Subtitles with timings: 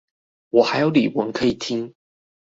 [0.49, 1.93] 我還有李玟可以聽